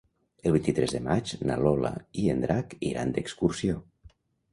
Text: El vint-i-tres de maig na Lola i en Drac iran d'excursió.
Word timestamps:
El 0.49 0.53
vint-i-tres 0.53 0.93
de 0.95 1.01
maig 1.07 1.33
na 1.49 1.57
Lola 1.63 1.91
i 2.21 2.25
en 2.37 2.41
Drac 2.45 2.73
iran 2.93 3.13
d'excursió. 3.19 3.77